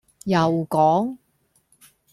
[0.25, 1.15] 又講